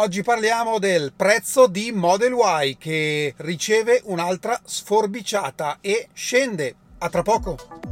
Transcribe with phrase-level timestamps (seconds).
[0.00, 6.76] Oggi parliamo del prezzo di Model Y che riceve un'altra sforbiciata e scende.
[6.98, 7.87] A tra poco.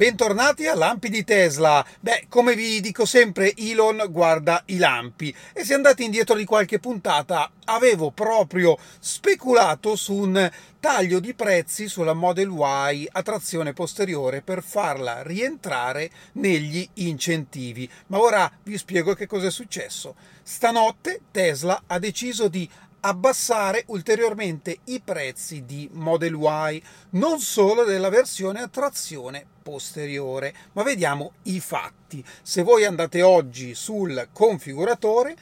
[0.00, 1.84] Bentornati a Lampi di Tesla.
[2.00, 5.36] Beh, come vi dico sempre, Elon guarda i lampi.
[5.52, 10.50] E se andate indietro di qualche puntata, avevo proprio speculato su un
[10.80, 17.86] taglio di prezzi sulla Model Y a trazione posteriore per farla rientrare negli incentivi.
[18.06, 20.14] Ma ora vi spiego che cosa è successo.
[20.42, 22.66] Stanotte Tesla ha deciso di
[23.00, 30.82] abbassare ulteriormente i prezzi di Model Y, non solo della versione a trazione posteriore, ma
[30.82, 32.24] vediamo i fatti.
[32.42, 35.36] Se voi andate oggi sul configuratore,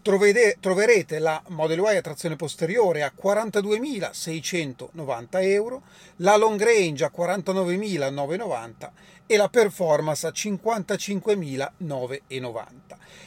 [0.00, 5.82] troverete la Model Y a trazione posteriore a 42.690 euro,
[6.16, 8.90] la long range a 49.990
[9.26, 12.72] e la performance a 55.990.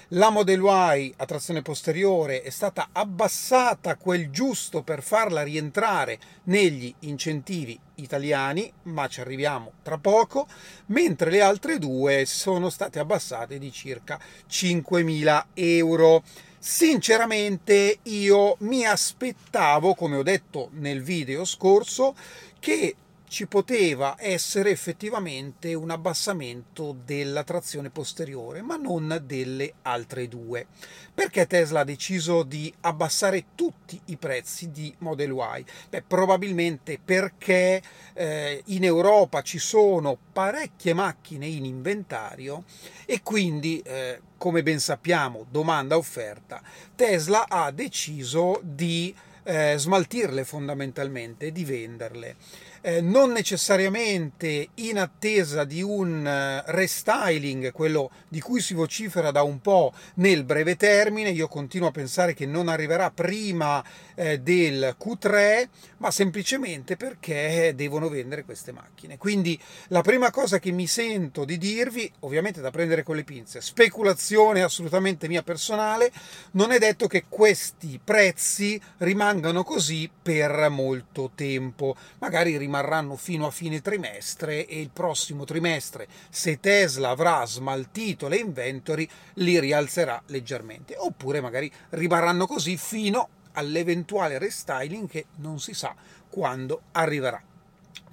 [0.09, 6.93] La Model Y a trazione posteriore è stata abbassata quel giusto per farla rientrare negli
[6.99, 10.47] incentivi italiani, ma ci arriviamo tra poco,
[10.87, 16.23] mentre le altre due sono state abbassate di circa 5.000 euro.
[16.59, 22.15] Sinceramente io mi aspettavo, come ho detto nel video scorso,
[22.59, 22.95] che
[23.27, 30.67] ci poteva essere effettivamente un abbassamento della trazione posteriore, ma non delle altre due.
[31.13, 35.65] Perché Tesla ha deciso di abbassare tutti i prezzi di Model Y?
[35.89, 37.81] Beh, probabilmente perché
[38.13, 42.63] eh, in Europa ci sono parecchie macchine in inventario
[43.05, 46.61] e quindi, eh, come ben sappiamo, domanda-offerta,
[46.95, 52.35] Tesla ha deciso di eh, smaltirle fondamentalmente, di venderle
[52.81, 59.43] eh, non necessariamente in attesa di un eh, restyling, quello di cui si vocifera da
[59.43, 63.83] un po' nel breve termine, io continuo a pensare che non arriverà prima
[64.15, 69.17] eh, del Q3, ma semplicemente perché devono vendere queste macchine.
[69.17, 73.61] Quindi la prima cosa che mi sento di dirvi, ovviamente da prendere con le pinze,
[73.61, 76.11] speculazione assolutamente mia personale,
[76.51, 83.51] non è detto che questi prezzi rimangano così per molto tempo, magari rimarranno fino a
[83.51, 90.95] fine trimestre e il prossimo trimestre, se Tesla avrà smaltito le inventory, li rialzerà leggermente,
[90.97, 95.95] oppure magari rimarranno così fino all'eventuale restyling che non si sa
[96.29, 97.41] quando arriverà.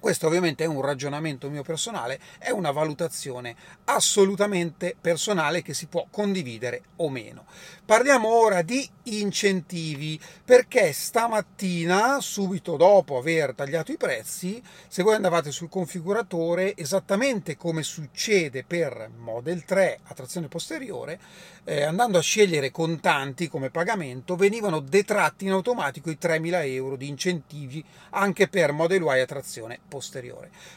[0.04, 6.06] Questo ovviamente è un ragionamento mio personale, è una valutazione assolutamente personale che si può
[6.10, 7.46] condividere o meno.
[7.86, 15.50] Parliamo ora di incentivi perché stamattina, subito dopo aver tagliato i prezzi, se voi andavate
[15.50, 21.18] sul configuratore, esattamente come succede per Model 3 a trazione posteriore,
[21.64, 27.08] eh, andando a scegliere contanti come pagamento, venivano detratti in automatico i 3.000 euro di
[27.08, 29.93] incentivi anche per Model Y a trazione posteriore.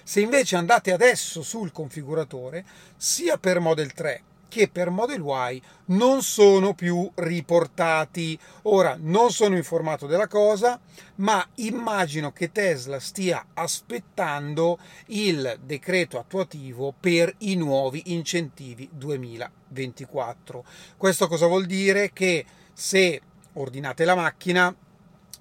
[0.04, 6.22] Se invece andate adesso sul configuratore, sia per Model 3 che per Model Y non
[6.22, 8.38] sono più riportati.
[8.64, 10.80] Ora non sono informato della cosa,
[11.16, 20.66] ma immagino che Tesla stia aspettando il decreto attuativo per i nuovi incentivi 2024.
[20.98, 22.12] Questo cosa vuol dire?
[22.14, 23.22] Che se
[23.54, 24.74] ordinate la macchina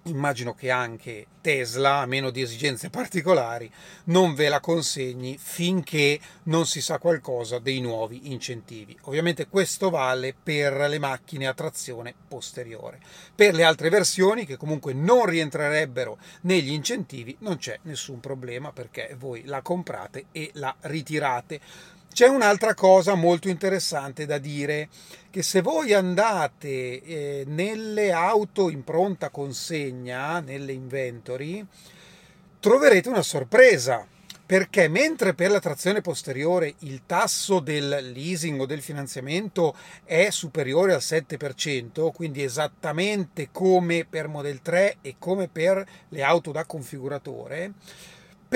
[0.06, 3.71] immagino che anche Tesla, a meno di esigenze particolari,
[4.05, 8.97] non ve la consegni finché non si sa qualcosa dei nuovi incentivi.
[9.03, 13.00] Ovviamente questo vale per le macchine a trazione posteriore.
[13.34, 19.15] Per le altre versioni, che comunque non rientrerebbero negli incentivi, non c'è nessun problema perché
[19.19, 21.61] voi la comprate e la ritirate.
[22.16, 24.88] C'è un'altra cosa molto interessante da dire,
[25.28, 31.62] che se voi andate eh, nelle auto in pronta consegna, nelle inventory,
[32.59, 34.06] troverete una sorpresa,
[34.47, 40.95] perché mentre per la trazione posteriore il tasso del leasing o del finanziamento è superiore
[40.95, 47.74] al 7%, quindi esattamente come per Model 3 e come per le auto da configuratore,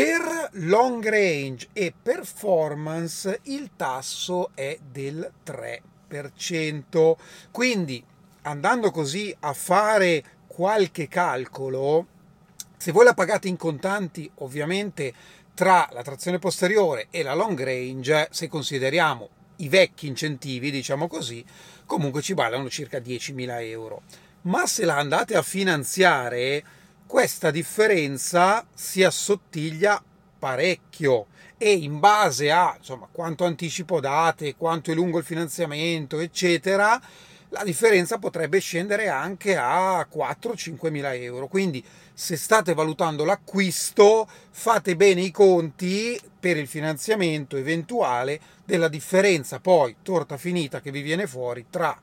[0.02, 7.16] per long range e performance il tasso è del 3%.
[7.50, 8.02] Quindi
[8.42, 12.06] andando così a fare qualche calcolo,
[12.78, 15.12] se voi la pagate in contanti, ovviamente
[15.52, 21.44] tra la trazione posteriore e la long range, se consideriamo i vecchi incentivi, diciamo così,
[21.84, 24.00] comunque ci valgono circa 10.000 euro.
[24.42, 26.64] Ma se la andate a finanziare,
[27.10, 30.00] questa differenza si assottiglia
[30.38, 31.26] parecchio
[31.58, 37.00] e in base a insomma, quanto anticipo date, quanto è lungo il finanziamento, eccetera,
[37.48, 41.48] la differenza potrebbe scendere anche a 4-5 mila euro.
[41.48, 41.84] Quindi
[42.14, 49.96] se state valutando l'acquisto, fate bene i conti per il finanziamento eventuale della differenza poi
[50.02, 52.00] torta finita che vi viene fuori tra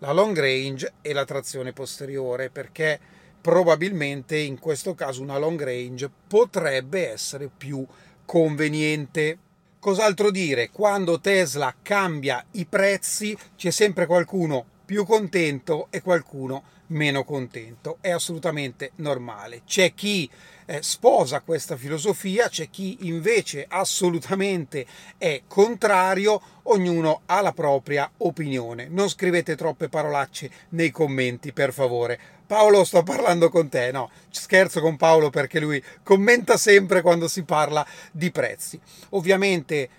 [0.00, 6.10] la long range e la trazione posteriore perché probabilmente in questo caso una long range
[6.26, 7.86] potrebbe essere più
[8.24, 9.38] conveniente.
[9.78, 10.70] Cos'altro dire?
[10.70, 17.98] Quando Tesla cambia i prezzi c'è sempre qualcuno più contento e qualcuno meno contento.
[18.00, 19.60] È assolutamente normale.
[19.66, 20.30] C'è chi
[20.64, 24.86] eh, sposa questa filosofia, c'è chi invece assolutamente
[25.18, 28.88] è contrario, ognuno ha la propria opinione.
[28.88, 32.18] Non scrivete troppe parolacce nei commenti, per favore.
[32.46, 33.92] Paolo, sto parlando con te.
[33.92, 38.80] No, scherzo con Paolo perché lui commenta sempre quando si parla di prezzi.
[39.10, 39.90] Ovviamente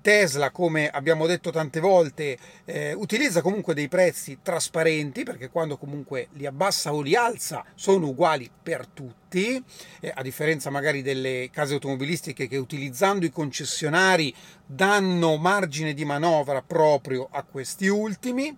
[0.00, 6.28] Tesla, come abbiamo detto tante volte, eh, utilizza comunque dei prezzi trasparenti perché quando comunque
[6.32, 11.74] li abbassa o li alza sono uguali per tutti, eh, a differenza magari delle case
[11.74, 14.34] automobilistiche che utilizzando i concessionari
[14.64, 18.56] danno margine di manovra proprio a questi ultimi.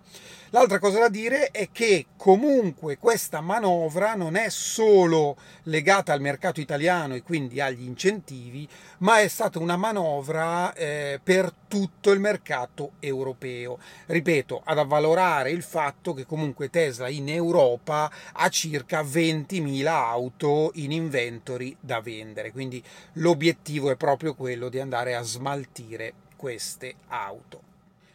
[0.53, 6.59] L'altra cosa da dire è che comunque questa manovra non è solo legata al mercato
[6.59, 12.91] italiano e quindi agli incentivi, ma è stata una manovra eh, per tutto il mercato
[12.99, 13.79] europeo.
[14.07, 20.91] Ripeto, ad avvalorare il fatto che comunque Tesla in Europa ha circa 20.000 auto in
[20.91, 27.69] inventory da vendere, quindi l'obiettivo è proprio quello di andare a smaltire queste auto.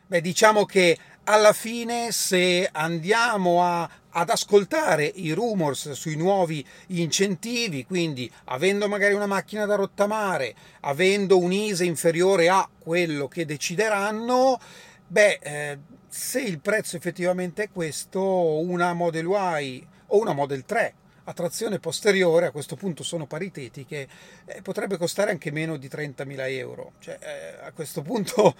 [0.08, 7.84] Beh, diciamo che alla fine se andiamo a, ad ascoltare i rumors sui nuovi incentivi,
[7.84, 14.60] quindi avendo magari una macchina da rottamare, avendo un ISE inferiore a quello che decideranno,
[15.08, 15.78] beh, eh,
[16.08, 18.22] se il prezzo effettivamente è questo,
[18.60, 20.94] una Model Y o una Model 3
[21.28, 24.08] a trazione posteriore, a questo punto sono paritetiche,
[24.44, 26.92] eh, potrebbe costare anche meno di 30.000 euro.
[27.00, 28.54] Cioè, eh, a questo punto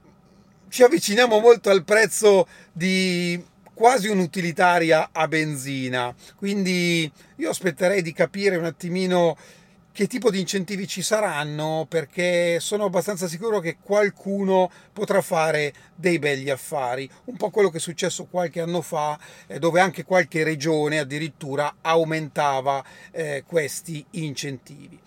[0.68, 3.42] ci avviciniamo molto al prezzo di
[3.74, 6.14] quasi un'utilitaria a benzina.
[6.36, 9.36] Quindi io aspetterei di capire un attimino
[9.98, 16.20] che tipo di incentivi ci saranno perché sono abbastanza sicuro che qualcuno potrà fare dei
[16.20, 19.18] begli affari, un po' quello che è successo qualche anno fa
[19.48, 25.00] eh, dove anche qualche regione addirittura aumentava eh, questi incentivi.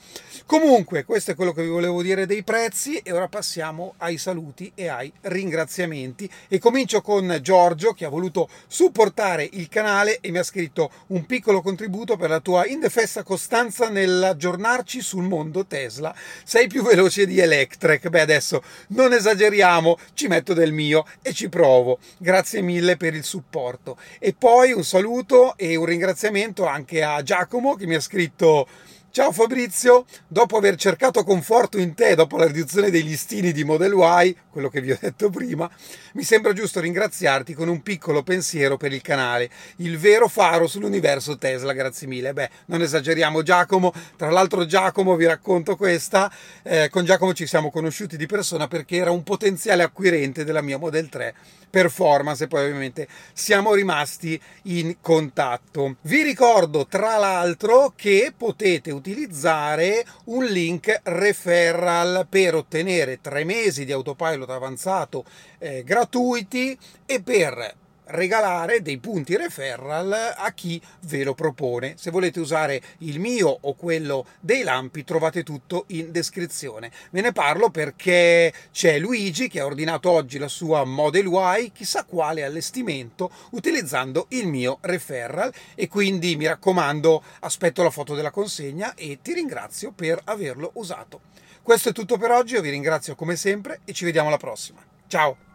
[0.46, 4.74] Comunque questo è quello che vi volevo dire dei prezzi e ora passiamo ai saluti
[4.76, 10.40] e ai ringraziamenti e comincio con Giorgio che ha voluto supportare il canale e mi
[10.40, 16.14] ha scritto un piccolo contributo per la tua indefessa costanza nell'aggiornare buttarci sul mondo Tesla.
[16.44, 18.10] Sei più veloce di Electrek.
[18.10, 22.00] Beh, adesso non esageriamo, ci metto del mio e ci provo.
[22.18, 23.98] Grazie mille per il supporto.
[24.20, 28.68] E poi un saluto e un ringraziamento anche a Giacomo che mi ha scritto
[29.14, 33.92] Ciao Fabrizio, dopo aver cercato conforto in te dopo la riduzione dei listini di Model
[33.92, 35.70] Y, quello che vi ho detto prima,
[36.14, 41.38] mi sembra giusto ringraziarti con un piccolo pensiero per il canale, il vero faro sull'universo
[41.38, 42.32] Tesla, grazie mille.
[42.32, 46.32] Beh, non esageriamo Giacomo, tra l'altro Giacomo vi racconto questa,
[46.64, 50.78] eh, con Giacomo ci siamo conosciuti di persona perché era un potenziale acquirente della mia
[50.78, 51.36] Model 3
[51.72, 55.96] performance e poi ovviamente siamo rimasti in contatto.
[56.02, 63.92] Vi ricordo tra l'altro che potete utilizzare un link referral per ottenere tre mesi di
[63.92, 65.26] autopilot avanzato
[65.58, 66.78] eh, gratuiti
[67.08, 67.81] e per
[68.12, 71.96] regalare dei punti referral a chi ve lo propone.
[71.98, 76.92] Se volete usare il mio o quello dei lampi trovate tutto in descrizione.
[77.10, 82.04] Ve ne parlo perché c'è Luigi che ha ordinato oggi la sua Model Y, chissà
[82.04, 88.94] quale allestimento, utilizzando il mio referral e quindi mi raccomando aspetto la foto della consegna
[88.96, 91.22] e ti ringrazio per averlo usato.
[91.62, 94.84] Questo è tutto per oggi, io vi ringrazio come sempre e ci vediamo alla prossima.
[95.08, 95.51] Ciao!